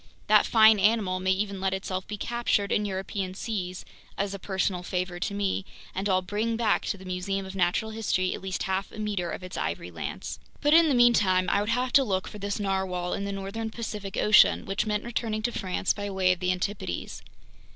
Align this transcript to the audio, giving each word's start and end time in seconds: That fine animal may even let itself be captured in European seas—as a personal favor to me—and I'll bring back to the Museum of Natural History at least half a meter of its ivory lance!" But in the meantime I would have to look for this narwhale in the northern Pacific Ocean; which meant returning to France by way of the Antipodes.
That 0.25 0.47
fine 0.47 0.79
animal 0.79 1.19
may 1.19 1.29
even 1.29 1.61
let 1.61 1.75
itself 1.75 2.07
be 2.07 2.17
captured 2.17 2.71
in 2.71 2.85
European 2.85 3.35
seas—as 3.35 4.33
a 4.33 4.39
personal 4.39 4.81
favor 4.81 5.19
to 5.19 5.33
me—and 5.35 6.09
I'll 6.09 6.23
bring 6.23 6.57
back 6.57 6.85
to 6.85 6.97
the 6.97 7.05
Museum 7.05 7.45
of 7.45 7.55
Natural 7.55 7.91
History 7.91 8.33
at 8.33 8.41
least 8.41 8.63
half 8.63 8.91
a 8.91 8.97
meter 8.97 9.29
of 9.29 9.43
its 9.43 9.57
ivory 9.57 9.91
lance!" 9.91 10.39
But 10.59 10.73
in 10.73 10.89
the 10.89 10.95
meantime 10.95 11.47
I 11.51 11.59
would 11.61 11.69
have 11.69 11.93
to 11.93 12.03
look 12.03 12.27
for 12.27 12.39
this 12.39 12.59
narwhale 12.59 13.13
in 13.13 13.25
the 13.25 13.31
northern 13.31 13.69
Pacific 13.69 14.17
Ocean; 14.17 14.65
which 14.65 14.87
meant 14.87 15.03
returning 15.03 15.43
to 15.43 15.51
France 15.51 15.93
by 15.93 16.09
way 16.09 16.31
of 16.31 16.39
the 16.39 16.51
Antipodes. 16.51 17.21